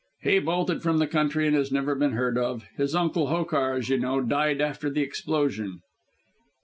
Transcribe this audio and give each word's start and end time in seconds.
"He 0.23 0.39
bolted 0.39 0.81
from 0.81 0.97
the 0.97 1.05
country 1.05 1.45
and 1.45 1.55
has 1.55 1.71
never 1.71 1.93
been 1.93 2.13
heard 2.13 2.35
of. 2.35 2.65
His 2.75 2.95
uncle, 2.95 3.27
Hokar, 3.27 3.75
as 3.75 3.89
you 3.89 3.99
know, 3.99 4.19
died 4.19 4.59
after 4.59 4.89
the 4.89 5.01
explosion." 5.01 5.81